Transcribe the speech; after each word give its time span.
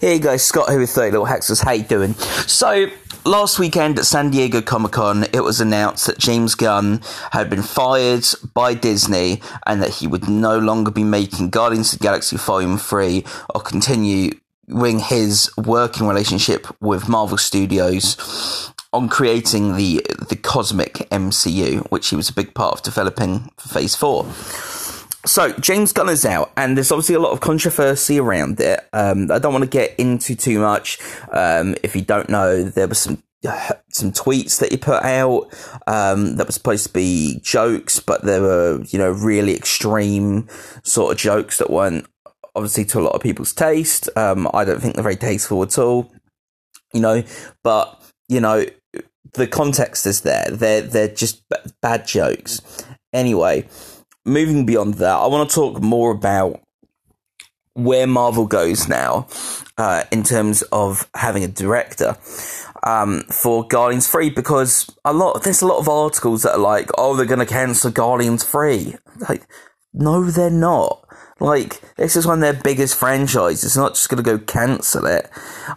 Here 0.00 0.12
you 0.12 0.20
go, 0.20 0.36
Scott 0.36 0.68
here 0.68 0.78
with 0.78 0.90
30 0.90 1.12
Little 1.12 1.24
Hackers. 1.24 1.60
How 1.60 1.72
you 1.72 1.82
doing? 1.82 2.12
So, 2.14 2.88
last 3.24 3.58
weekend 3.58 3.98
at 3.98 4.04
San 4.04 4.30
Diego 4.30 4.60
Comic 4.60 4.92
Con, 4.92 5.24
it 5.32 5.40
was 5.40 5.58
announced 5.60 6.06
that 6.06 6.18
James 6.18 6.54
Gunn 6.54 7.00
had 7.32 7.48
been 7.48 7.62
fired 7.62 8.26
by 8.52 8.74
Disney 8.74 9.40
and 9.66 9.82
that 9.82 9.94
he 9.94 10.06
would 10.06 10.28
no 10.28 10.58
longer 10.58 10.90
be 10.90 11.02
making 11.02 11.48
Guardians 11.48 11.94
of 11.94 11.98
the 11.98 12.02
Galaxy 12.02 12.36
Volume 12.36 12.76
3 12.76 13.24
or 13.54 13.60
continuing 13.62 14.38
his 14.98 15.50
working 15.56 16.06
relationship 16.06 16.66
with 16.82 17.08
Marvel 17.08 17.38
Studios 17.38 18.72
on 18.92 19.08
creating 19.08 19.76
the 19.76 20.04
the 20.28 20.36
cosmic 20.36 20.94
MCU, 21.10 21.90
which 21.90 22.08
he 22.08 22.16
was 22.16 22.28
a 22.28 22.34
big 22.34 22.54
part 22.54 22.74
of 22.74 22.82
developing 22.82 23.50
for 23.56 23.68
Phase 23.68 23.94
4 23.94 24.24
so 25.26 25.52
James 25.54 25.92
Gunn 25.92 26.08
is 26.08 26.24
out, 26.24 26.52
and 26.56 26.76
there's 26.76 26.92
obviously 26.92 27.14
a 27.14 27.20
lot 27.20 27.32
of 27.32 27.40
controversy 27.40 28.18
around 28.18 28.60
it. 28.60 28.80
Um, 28.92 29.30
I 29.30 29.38
don't 29.38 29.52
want 29.52 29.64
to 29.64 29.70
get 29.70 29.94
into 29.98 30.34
too 30.34 30.58
much. 30.60 30.98
Um, 31.30 31.74
if 31.82 31.94
you 31.94 32.02
don't 32.02 32.28
know, 32.28 32.62
there 32.62 32.88
was 32.88 32.98
some 32.98 33.22
some 33.90 34.12
tweets 34.12 34.58
that 34.60 34.70
he 34.70 34.76
put 34.76 35.02
out 35.02 35.52
um, 35.86 36.36
that 36.36 36.46
were 36.46 36.52
supposed 36.52 36.86
to 36.86 36.92
be 36.92 37.40
jokes, 37.42 38.00
but 38.00 38.22
they 38.24 38.40
were 38.40 38.82
you 38.88 38.98
know 38.98 39.10
really 39.10 39.54
extreme 39.54 40.48
sort 40.82 41.12
of 41.12 41.18
jokes 41.18 41.58
that 41.58 41.70
weren't 41.70 42.06
obviously 42.54 42.84
to 42.86 43.00
a 43.00 43.02
lot 43.02 43.14
of 43.14 43.20
people's 43.20 43.52
taste. 43.52 44.08
Um, 44.16 44.48
I 44.54 44.64
don't 44.64 44.80
think 44.80 44.94
they're 44.94 45.02
very 45.02 45.16
tasteful 45.16 45.62
at 45.62 45.78
all. 45.78 46.12
You 46.94 47.00
know, 47.00 47.24
but 47.62 48.00
you 48.28 48.40
know 48.40 48.64
the 49.34 49.46
context 49.46 50.06
is 50.06 50.22
there. 50.22 50.46
They're 50.50 50.82
they're 50.82 51.08
just 51.08 51.42
bad 51.82 52.06
jokes. 52.06 52.60
Anyway 53.12 53.68
moving 54.26 54.66
beyond 54.66 54.94
that, 54.94 55.16
I 55.16 55.26
want 55.26 55.48
to 55.48 55.54
talk 55.54 55.80
more 55.80 56.10
about 56.10 56.60
where 57.74 58.06
Marvel 58.06 58.46
goes 58.46 58.88
now 58.88 59.28
uh, 59.76 60.04
in 60.10 60.22
terms 60.22 60.62
of 60.72 61.08
having 61.14 61.44
a 61.44 61.48
director 61.48 62.16
um, 62.82 63.22
for 63.30 63.66
Guardians 63.66 64.08
3 64.08 64.30
because 64.30 64.90
a 65.04 65.12
lot 65.12 65.42
there's 65.42 65.62
a 65.62 65.66
lot 65.66 65.78
of 65.78 65.88
articles 65.88 66.42
that 66.42 66.54
are 66.54 66.58
like, 66.58 66.90
oh, 66.96 67.14
they're 67.14 67.26
going 67.26 67.38
to 67.38 67.46
cancel 67.46 67.90
Guardians 67.90 68.44
3. 68.44 68.96
Like, 69.28 69.46
no, 69.92 70.24
they're 70.24 70.50
not. 70.50 71.02
Like, 71.38 71.80
this 71.96 72.16
is 72.16 72.26
one 72.26 72.42
of 72.42 72.54
their 72.54 72.62
biggest 72.62 72.96
franchises. 72.96 73.64
It's 73.64 73.76
not 73.76 73.94
just 73.94 74.08
going 74.08 74.22
to 74.22 74.30
go 74.30 74.38
cancel 74.38 75.04
it. 75.06 75.28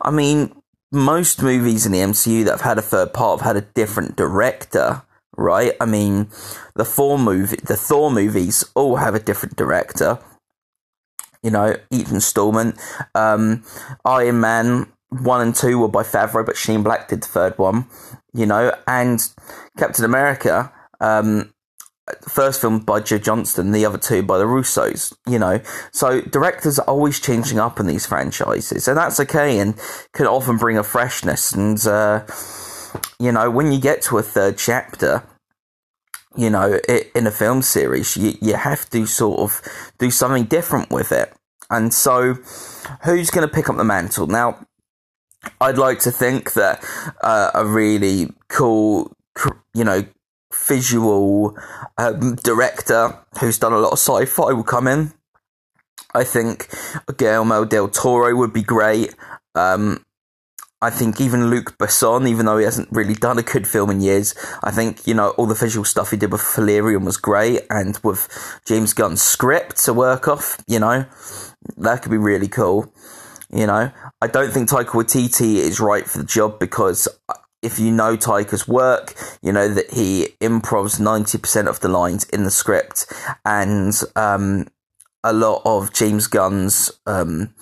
I 0.02 0.12
mean, 0.12 0.56
most 0.92 1.42
movies 1.42 1.86
in 1.86 1.92
the 1.92 2.00
MCU 2.00 2.46
that 2.46 2.52
have 2.52 2.62
had 2.62 2.78
a 2.78 2.82
third 2.82 3.14
part 3.14 3.42
have 3.42 3.56
had 3.56 3.64
a 3.64 3.68
different 3.74 4.16
director 4.16 5.04
right? 5.40 5.74
I 5.80 5.86
mean, 5.86 6.28
the 6.76 6.86
Thor 6.86 7.18
movie, 7.18 7.58
the 7.58 7.76
Thor 7.78 8.12
movies 8.12 8.64
all 8.76 8.98
have 8.98 9.16
a 9.16 9.20
different 9.20 9.56
director. 9.56 10.20
You 11.42 11.52
know, 11.52 11.76
each 11.90 12.10
installment. 12.10 12.78
Um, 13.16 13.64
Iron 14.04 14.42
Man 14.42 14.92
one 15.10 15.42
and 15.42 15.56
two 15.56 15.80
were 15.80 15.88
by 15.88 16.04
Favreau, 16.04 16.46
but 16.46 16.58
Shane 16.58 16.84
Black 16.84 17.08
did 17.08 17.24
the 17.24 17.28
third 17.28 17.58
one. 17.58 17.86
You 18.34 18.46
know, 18.46 18.76
and 18.88 19.20
Captain 19.78 20.06
America. 20.06 20.72
Um, 21.00 21.54
first 22.28 22.62
film 22.62 22.80
by 22.80 23.00
Joe 23.00 23.18
Johnston, 23.18 23.72
the 23.72 23.86
other 23.86 23.98
two 23.98 24.24
by 24.24 24.38
the 24.38 24.46
Russos, 24.46 25.16
you 25.28 25.40
know. 25.40 25.62
So 25.92 26.22
directors 26.22 26.80
are 26.80 26.88
always 26.88 27.20
changing 27.20 27.60
up 27.60 27.80
in 27.80 27.88
these 27.88 28.06
franchises, 28.06 28.88
and 28.88 28.98
that's 28.98 29.20
okay 29.20 29.60
and 29.60 29.76
can 30.14 30.28
often 30.28 30.58
bring 30.58 30.78
a 30.78 30.84
freshness. 30.84 31.54
And, 31.54 31.86
uh, 31.86 32.26
you 33.20 33.32
know, 33.32 33.50
when 33.50 33.72
you 33.72 33.80
get 33.80 34.02
to 34.04 34.18
a 34.18 34.24
third 34.24 34.58
chapter, 34.58 35.24
you 36.36 36.50
know, 36.50 36.80
in 37.16 37.28
a 37.28 37.32
film 37.32 37.62
series, 37.62 38.16
you, 38.16 38.34
you 38.42 38.56
have 38.56 38.90
to 38.92 39.06
sort 39.06 39.40
of 39.40 39.62
do 39.98 40.12
something 40.12 40.46
different 40.46 40.92
with 40.92 41.12
it. 41.12 41.34
And 41.70 41.94
so, 41.94 42.36
who's 43.04 43.30
going 43.30 43.48
to 43.48 43.54
pick 43.54 43.70
up 43.70 43.78
the 43.78 43.84
mantle? 43.84 44.28
Now, 44.28 44.66
I'd 45.62 45.78
like 45.78 46.00
to 46.00 46.12
think 46.12 46.54
that 46.54 46.84
uh, 47.22 47.52
a 47.54 47.66
really 47.66 48.34
cool, 48.48 49.16
you 49.74 49.84
know, 49.84 50.06
visual 50.68 51.58
um, 51.98 52.36
director 52.36 53.18
who's 53.40 53.60
done 53.60 53.74
a 53.74 53.80
lot 53.80 53.92
of 53.92 54.00
sci 54.00 54.26
fi 54.26 54.52
will 54.52 54.64
come 54.64 54.88
in. 54.88 55.14
I 56.14 56.24
think 56.24 56.68
Guillermo 57.18 57.66
del 57.66 57.88
Toro 57.88 58.36
would 58.36 58.52
be 58.52 58.64
great. 58.64 59.14
Um, 59.54 60.04
I 60.82 60.90
think 60.90 61.20
even 61.20 61.50
Luc 61.50 61.78
Besson, 61.78 62.28
even 62.28 62.46
though 62.46 62.58
he 62.58 62.64
hasn't 62.64 62.88
really 62.92 63.14
done 63.14 63.38
a 63.38 63.44
good 63.44 63.68
film 63.68 63.90
in 63.90 64.00
years, 64.00 64.34
I 64.64 64.72
think, 64.72 65.06
you 65.06 65.14
know, 65.14 65.32
all 65.32 65.46
the 65.46 65.54
visual 65.54 65.84
stuff 65.84 66.12
he 66.12 66.18
did 66.18 66.32
with 66.32 66.42
Valerian 66.56 67.04
was 67.04 67.18
great, 67.18 67.64
and 67.70 67.98
with 68.02 68.30
James 68.66 68.94
Gunn's 68.94 69.22
script 69.22 69.84
to 69.86 69.94
work 69.94 70.28
off, 70.28 70.64
you 70.68 70.80
know, 70.80 71.06
that 71.78 72.02
could 72.02 72.12
be 72.12 72.18
really 72.18 72.48
cool. 72.48 72.94
You 73.52 73.68
know, 73.68 73.92
I 74.22 74.28
don't 74.28 74.52
think 74.52 74.70
Taika 74.70 74.90
Waititi 74.90 75.56
is 75.56 75.80
right 75.80 76.06
for 76.06 76.20
the 76.20 76.24
job 76.24 76.60
because 76.60 77.08
if 77.62 77.78
you 77.78 77.92
know 77.92 78.16
Taika's 78.16 78.68
work, 78.68 79.16
you 79.42 79.52
know 79.52 79.68
that 79.68 79.92
he 79.92 80.30
improvs 80.40 81.00
90% 81.00 81.68
of 81.68 81.80
the 81.82 81.90
lines 81.90 82.24
in 82.26 82.44
the 82.44 82.52
script, 82.52 83.12
and 83.44 83.94
um, 84.16 84.68
a 85.24 85.34
lot 85.34 85.62
of 85.66 85.92
James 85.94 86.28
Gunn's 86.28 86.92
um, 87.06 87.54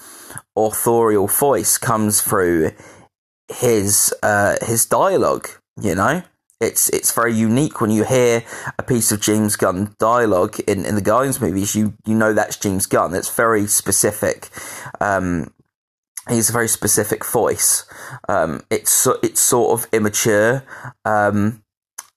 authorial 0.56 1.28
voice 1.28 1.78
comes 1.78 2.22
through 2.22 2.72
his 3.50 4.13
uh, 4.24 4.56
his 4.62 4.85
dialogue. 4.85 5.47
You 5.80 5.96
know, 5.96 6.24
it's 6.59 6.90
it's 6.90 7.12
very 7.12 7.34
unique 7.34 7.81
when 7.81 7.91
you 7.91 8.03
hear 8.03 8.44
a 8.80 8.84
piece 8.84 9.12
of 9.12 9.22
James 9.22 9.56
Gunn 9.56 9.96
dialogue 10.00 10.59
in, 10.68 10.85
in 10.85 10.96
the 10.96 11.02
Guardians 11.02 11.40
movies. 11.40 11.75
You 11.75 11.94
you 12.06 12.16
know 12.16 12.34
that's 12.34 12.57
James 12.57 12.86
Gunn. 12.86 13.13
It's 13.13 13.34
very 13.34 13.68
specific. 13.68 14.50
Um, 15.00 15.53
he's 16.30 16.50
a 16.50 16.53
very 16.53 16.68
specific 16.68 17.24
voice. 17.25 17.86
Um, 18.28 18.62
it's 18.69 19.07
it's 19.24 19.40
sort 19.40 19.80
of 19.80 19.88
immature. 19.94 20.63
Um, 21.06 21.63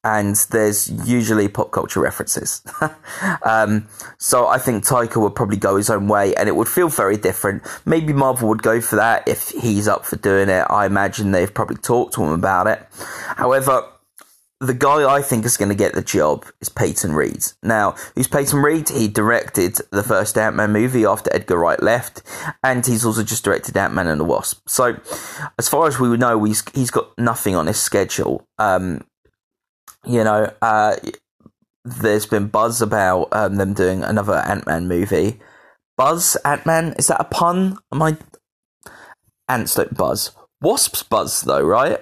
and 0.03 0.37
there's 0.51 0.91
usually 1.09 1.49
pop 1.49 1.73
culture 1.73 2.01
references. 2.01 2.63
um, 3.43 3.89
so 4.19 4.47
I 4.47 4.59
think 4.59 4.85
Taika 4.85 5.21
would 5.21 5.35
probably 5.35 5.59
go 5.59 5.77
his 5.77 5.91
own 5.91 6.09
way, 6.09 6.35
and 6.35 6.49
it 6.49 6.57
would 6.57 6.69
feel 6.69 6.89
very 6.89 7.17
different. 7.17 7.63
Maybe 7.85 8.13
Marvel 8.13 8.49
would 8.49 8.63
go 8.63 8.81
for 8.81 8.97
that 8.97 9.29
if 9.29 9.51
he's 9.51 9.89
up 9.89 10.05
for 10.05 10.17
doing 10.17 10.49
it. 10.49 10.67
I 10.71 10.87
imagine 10.87 11.31
they've 11.31 11.53
probably 11.53 11.77
talked 11.77 12.15
to 12.15 12.25
him 12.25 12.33
about 12.33 12.67
it. 12.67 12.87
However, 13.37 13.85
the 14.61 14.75
guy 14.75 15.11
I 15.11 15.23
think 15.23 15.47
is 15.47 15.57
going 15.57 15.71
to 15.71 15.75
get 15.75 15.95
the 15.95 16.03
job 16.03 16.45
is 16.61 16.69
Peyton 16.69 17.15
Reed. 17.15 17.45
Now, 17.63 17.95
who's 18.15 18.29
Peyton 18.29 18.61
Reed? 18.61 18.91
He 18.91 19.09
directed 19.09 19.79
the 19.91 20.03
first 20.03 20.37
Ant 20.37 20.55
Man 20.55 20.71
movie 20.71 21.07
after 21.07 21.35
Edgar 21.35 21.59
Wright 21.59 21.83
left, 21.83 22.23
and 22.63 22.85
he's 22.85 23.05
also 23.05 23.23
just 23.23 23.43
directed 23.43 23.77
Ant 23.77 23.95
Man 23.95 24.07
and 24.07 24.21
the 24.21 24.25
Wasp. 24.25 24.61
So, 24.69 24.99
as 25.59 25.69
far 25.69 25.87
as 25.89 25.99
we 25.99 26.11
would 26.11 26.21
know, 26.21 26.45
he's 26.45 26.63
he's 26.75 26.91
got 26.91 27.17
nothing 27.19 27.57
on 27.57 27.67
his 27.67 27.81
schedule. 27.81 28.47
Um, 28.59 29.03
you 30.07 30.25
know, 30.25 30.53
uh, 30.63 30.97
there's 31.85 32.27
been 32.27 32.49
buzz 32.49 32.83
about 32.83 33.29
um, 33.33 33.57
them 33.57 33.75
doing 33.75 34.03
another 34.03 34.37
Ant 34.47 34.67
Man 34.67 34.89
movie. 34.89 35.41
Buzz 35.97 36.37
Ant 36.45 36.67
Man 36.67 36.95
is 36.99 37.09
that 37.09 37.21
a 37.21 37.25
pun? 37.25 37.77
Am 37.93 38.03
I 38.03 38.17
ants 39.49 39.75
don't 39.75 39.95
buzz? 39.95 40.33
Wasps 40.61 41.03
buzz 41.03 41.43
though, 41.43 41.63
right? 41.63 42.01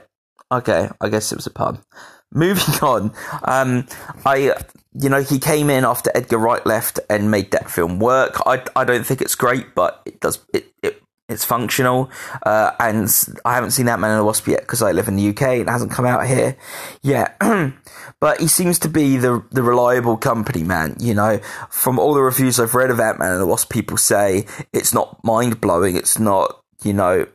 Okay, 0.50 0.88
I 1.00 1.08
guess 1.08 1.32
it 1.32 1.36
was 1.36 1.46
a 1.46 1.50
pun. 1.50 1.80
Moving 2.32 2.74
on, 2.82 3.12
um, 3.44 3.86
I 4.26 4.54
you 4.92 5.08
know 5.08 5.22
he 5.22 5.38
came 5.38 5.70
in 5.70 5.84
after 5.84 6.10
Edgar 6.14 6.36
Wright 6.38 6.64
left 6.66 7.00
and 7.08 7.30
made 7.30 7.52
that 7.52 7.70
film 7.70 7.98
work. 7.98 8.40
I 8.46 8.62
I 8.76 8.84
don't 8.84 9.06
think 9.06 9.22
it's 9.22 9.34
great, 9.34 9.74
but 9.74 10.02
it 10.04 10.20
does 10.20 10.38
it 10.52 10.72
it 10.82 10.97
it's 11.28 11.44
functional, 11.44 12.10
uh, 12.44 12.72
and 12.80 13.08
I 13.44 13.54
haven't 13.54 13.72
seen 13.72 13.88
Ant 13.88 14.00
Man 14.00 14.10
and 14.12 14.20
the 14.20 14.24
Wasp 14.24 14.46
yet 14.48 14.60
because 14.60 14.82
I 14.82 14.92
live 14.92 15.08
in 15.08 15.16
the 15.16 15.28
UK 15.28 15.42
and 15.42 15.68
it 15.68 15.70
hasn't 15.70 15.90
come 15.90 16.06
out 16.06 16.26
here 16.26 16.56
yet. 17.02 17.36
but 18.20 18.40
he 18.40 18.48
seems 18.48 18.78
to 18.80 18.88
be 18.88 19.16
the 19.16 19.44
the 19.50 19.62
reliable 19.62 20.16
company 20.16 20.62
man. 20.62 20.96
You 20.98 21.14
know, 21.14 21.38
from 21.68 21.98
all 21.98 22.14
the 22.14 22.22
reviews 22.22 22.58
I've 22.58 22.74
read 22.74 22.90
of 22.90 22.98
Ant 22.98 23.18
Man 23.18 23.32
and 23.32 23.40
the 23.40 23.46
Wasp, 23.46 23.70
people 23.70 23.96
say 23.96 24.46
it's 24.72 24.94
not 24.94 25.22
mind 25.22 25.60
blowing. 25.60 25.96
It's 25.96 26.18
not 26.18 26.62
you 26.82 26.94
know 26.94 27.26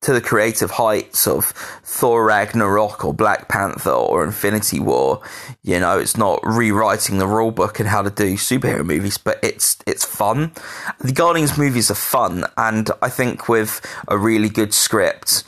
to 0.00 0.12
the 0.12 0.20
creative 0.20 0.70
heights 0.72 1.26
of 1.26 1.46
Thor 1.82 2.24
Ragnarok 2.24 3.04
or 3.04 3.12
Black 3.12 3.48
Panther 3.48 3.90
or 3.90 4.24
Infinity 4.24 4.78
War. 4.78 5.20
You 5.62 5.80
know, 5.80 5.98
it's 5.98 6.16
not 6.16 6.40
rewriting 6.44 7.18
the 7.18 7.26
rule 7.26 7.50
book 7.50 7.80
and 7.80 7.88
how 7.88 8.02
to 8.02 8.10
do 8.10 8.34
superhero 8.34 8.84
movies, 8.84 9.18
but 9.18 9.38
it's 9.42 9.76
it's 9.86 10.04
fun. 10.04 10.52
The 11.00 11.12
Guardians 11.12 11.58
movies 11.58 11.90
are 11.90 11.96
fun, 11.96 12.44
and 12.56 12.90
I 13.02 13.08
think 13.08 13.48
with 13.48 13.84
a 14.06 14.16
really 14.16 14.48
good 14.48 14.72
script, 14.72 15.42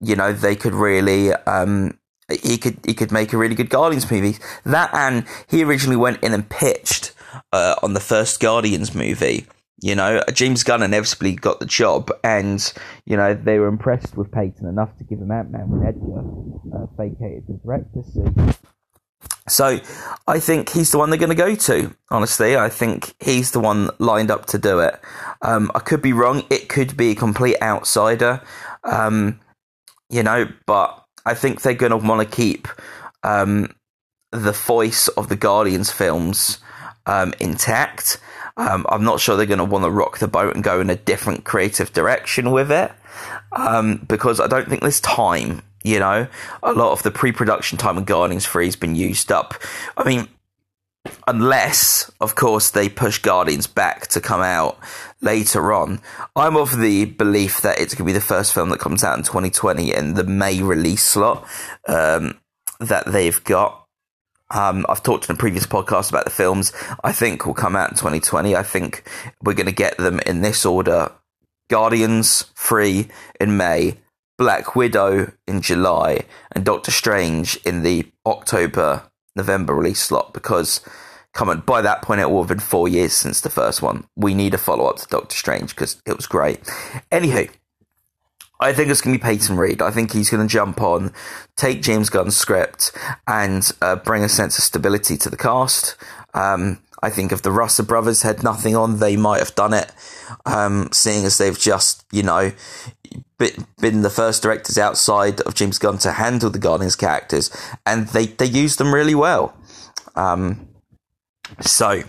you 0.00 0.16
know, 0.16 0.32
they 0.32 0.56
could 0.56 0.74
really 0.74 1.32
um, 1.32 1.98
he 2.28 2.56
could 2.56 2.78
he 2.86 2.94
could 2.94 3.12
make 3.12 3.32
a 3.32 3.38
really 3.38 3.54
good 3.54 3.70
Guardians 3.70 4.10
movie. 4.10 4.38
That 4.64 4.92
and 4.94 5.26
he 5.48 5.62
originally 5.62 5.96
went 5.96 6.22
in 6.22 6.32
and 6.32 6.48
pitched 6.48 7.12
uh, 7.52 7.74
on 7.82 7.92
the 7.92 8.00
first 8.00 8.40
Guardians 8.40 8.94
movie 8.94 9.46
you 9.82 9.96
know, 9.96 10.22
James 10.32 10.62
Gunn 10.62 10.82
inevitably 10.82 11.34
got 11.34 11.58
the 11.58 11.66
job, 11.66 12.10
and 12.22 12.72
you 13.04 13.16
know 13.16 13.34
they 13.34 13.58
were 13.58 13.66
impressed 13.66 14.16
with 14.16 14.30
Peyton 14.30 14.66
enough 14.66 14.96
to 14.98 15.04
give 15.04 15.18
him 15.18 15.32
Ant 15.32 15.50
Man 15.50 15.68
when 15.68 15.86
Edgar 15.86 16.20
uh, 16.72 16.86
vacated 16.96 17.48
the 17.48 17.60
director 17.64 18.02
suit. 18.02 18.56
So 19.48 19.80
I 20.28 20.38
think 20.38 20.70
he's 20.70 20.92
the 20.92 20.98
one 20.98 21.10
they're 21.10 21.18
going 21.18 21.30
to 21.30 21.34
go 21.34 21.56
to. 21.56 21.94
Honestly, 22.10 22.56
I 22.56 22.68
think 22.68 23.12
he's 23.18 23.50
the 23.50 23.58
one 23.58 23.90
lined 23.98 24.30
up 24.30 24.46
to 24.46 24.58
do 24.58 24.78
it. 24.78 25.00
Um, 25.42 25.70
I 25.74 25.80
could 25.80 26.00
be 26.00 26.12
wrong. 26.12 26.44
It 26.48 26.68
could 26.68 26.96
be 26.96 27.10
a 27.10 27.14
complete 27.16 27.56
outsider, 27.60 28.40
um, 28.84 29.40
you 30.08 30.22
know. 30.22 30.46
But 30.64 31.04
I 31.26 31.34
think 31.34 31.62
they're 31.62 31.74
going 31.74 31.90
to 31.90 31.96
want 31.96 32.20
to 32.20 32.36
keep 32.36 32.68
um, 33.24 33.74
the 34.30 34.52
voice 34.52 35.08
of 35.08 35.28
the 35.28 35.36
Guardians 35.36 35.90
films 35.90 36.58
um, 37.06 37.34
intact. 37.40 38.18
Um, 38.56 38.86
I'm 38.88 39.04
not 39.04 39.20
sure 39.20 39.36
they're 39.36 39.46
going 39.46 39.58
to 39.58 39.64
want 39.64 39.84
to 39.84 39.90
rock 39.90 40.18
the 40.18 40.28
boat 40.28 40.54
and 40.54 40.62
go 40.62 40.80
in 40.80 40.90
a 40.90 40.96
different 40.96 41.44
creative 41.44 41.92
direction 41.92 42.50
with 42.50 42.70
it 42.70 42.92
um, 43.52 44.04
because 44.08 44.40
I 44.40 44.46
don't 44.46 44.68
think 44.68 44.82
there's 44.82 45.00
time 45.00 45.62
you 45.84 45.98
know, 45.98 46.28
a 46.62 46.72
lot 46.72 46.92
of 46.92 47.02
the 47.02 47.10
pre-production 47.10 47.78
time 47.78 47.98
of 47.98 48.06
Guardians 48.06 48.46
Three 48.46 48.66
has 48.66 48.76
been 48.76 48.94
used 48.94 49.32
up. 49.32 49.54
I 49.96 50.04
mean, 50.04 50.28
unless, 51.26 52.10
of 52.20 52.34
course, 52.34 52.70
they 52.70 52.88
push 52.88 53.18
Guardians 53.18 53.66
back 53.66 54.06
to 54.08 54.20
come 54.20 54.40
out 54.40 54.78
later 55.20 55.72
on. 55.72 56.00
I'm 56.36 56.56
of 56.56 56.78
the 56.78 57.06
belief 57.06 57.60
that 57.62 57.80
it's 57.80 57.94
going 57.94 58.06
to 58.06 58.12
be 58.12 58.18
the 58.18 58.20
first 58.20 58.54
film 58.54 58.70
that 58.70 58.80
comes 58.80 59.02
out 59.02 59.18
in 59.18 59.24
2020 59.24 59.94
in 59.94 60.14
the 60.14 60.24
May 60.24 60.62
release 60.62 61.04
slot 61.04 61.46
um, 61.88 62.38
that 62.78 63.06
they've 63.06 63.42
got. 63.44 63.81
Um, 64.52 64.84
I've 64.88 65.02
talked 65.02 65.28
in 65.28 65.34
a 65.34 65.38
previous 65.38 65.66
podcast 65.66 66.10
about 66.10 66.24
the 66.24 66.30
films 66.30 66.72
I 67.02 67.12
think 67.12 67.46
will 67.46 67.54
come 67.54 67.74
out 67.74 67.90
in 67.90 67.96
2020. 67.96 68.54
I 68.54 68.62
think 68.62 69.08
we're 69.42 69.54
going 69.54 69.66
to 69.66 69.72
get 69.72 69.96
them 69.96 70.20
in 70.26 70.42
this 70.42 70.66
order 70.66 71.10
Guardians 71.68 72.42
3 72.56 73.08
in 73.40 73.56
May, 73.56 73.96
Black 74.36 74.76
Widow 74.76 75.32
in 75.46 75.62
July 75.62 76.26
and 76.52 76.64
Doctor 76.64 76.90
Strange 76.90 77.56
in 77.64 77.82
the 77.82 78.06
October 78.26 79.10
November 79.34 79.74
release 79.74 80.02
slot 80.02 80.34
because 80.34 80.82
come 81.32 81.48
on 81.48 81.60
by 81.60 81.80
that 81.80 82.02
point 82.02 82.20
it 82.20 82.30
will 82.30 82.42
have 82.42 82.48
been 82.48 82.58
four 82.58 82.88
years 82.88 83.14
since 83.14 83.40
the 83.40 83.48
first 83.48 83.80
one. 83.80 84.04
We 84.16 84.34
need 84.34 84.52
a 84.52 84.58
follow 84.58 84.86
up 84.86 84.96
to 84.96 85.06
Doctor 85.08 85.34
Strange 85.34 85.74
because 85.74 86.02
it 86.04 86.14
was 86.14 86.26
great. 86.26 86.62
Anywho, 87.10 87.48
I 88.62 88.72
think 88.72 88.90
it's 88.90 89.00
going 89.00 89.18
to 89.18 89.22
be 89.22 89.30
Peyton 89.30 89.56
Reed. 89.56 89.82
I 89.82 89.90
think 89.90 90.12
he's 90.12 90.30
going 90.30 90.46
to 90.46 90.50
jump 90.50 90.80
on, 90.80 91.12
take 91.56 91.82
James 91.82 92.08
Gunn's 92.08 92.36
script, 92.36 92.96
and 93.26 93.68
uh, 93.82 93.96
bring 93.96 94.22
a 94.22 94.28
sense 94.28 94.56
of 94.56 94.64
stability 94.64 95.16
to 95.18 95.28
the 95.28 95.36
cast. 95.36 95.96
Um, 96.32 96.80
I 97.02 97.10
think 97.10 97.32
if 97.32 97.42
the 97.42 97.50
Russo 97.50 97.82
brothers 97.82 98.22
had 98.22 98.44
nothing 98.44 98.76
on, 98.76 99.00
they 99.00 99.16
might 99.16 99.40
have 99.40 99.54
done 99.56 99.74
it, 99.74 99.90
um, 100.46 100.88
seeing 100.92 101.24
as 101.24 101.38
they've 101.38 101.58
just, 101.58 102.04
you 102.12 102.22
know, 102.22 102.52
been 103.80 104.02
the 104.02 104.10
first 104.10 104.42
directors 104.42 104.78
outside 104.78 105.40
of 105.40 105.54
James 105.56 105.78
Gunn 105.78 105.98
to 105.98 106.12
handle 106.12 106.48
the 106.48 106.60
Guardians 106.60 106.94
characters, 106.94 107.50
and 107.84 108.06
they 108.08 108.26
they 108.26 108.46
use 108.46 108.76
them 108.76 108.94
really 108.94 109.16
well. 109.16 109.56
Um, 110.14 110.68
so 111.60 112.02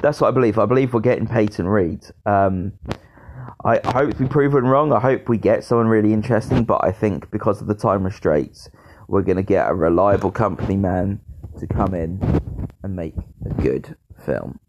that's 0.00 0.22
what 0.22 0.28
I 0.28 0.30
believe. 0.30 0.58
I 0.58 0.64
believe 0.64 0.94
we're 0.94 1.00
getting 1.00 1.26
Peyton 1.26 1.68
Reed. 1.68 2.00
Um, 2.24 2.72
I 3.64 3.80
hope 3.86 4.12
to 4.12 4.22
be 4.22 4.28
proven 4.28 4.64
wrong. 4.64 4.92
I 4.92 5.00
hope 5.00 5.28
we 5.28 5.36
get 5.36 5.64
someone 5.64 5.88
really 5.88 6.12
interesting, 6.12 6.64
but 6.64 6.84
I 6.84 6.92
think 6.92 7.30
because 7.32 7.60
of 7.60 7.66
the 7.66 7.74
time 7.74 8.04
restraints, 8.04 8.70
we're 9.08 9.22
going 9.22 9.36
to 9.36 9.42
get 9.42 9.68
a 9.68 9.74
reliable 9.74 10.30
company 10.30 10.76
man 10.76 11.20
to 11.58 11.66
come 11.66 11.92
in 11.92 12.20
and 12.84 12.94
make 12.94 13.14
a 13.44 13.54
good 13.60 13.96
film. 14.24 14.60